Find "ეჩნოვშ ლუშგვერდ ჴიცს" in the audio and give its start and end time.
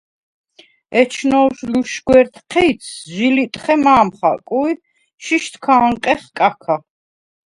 1.01-2.89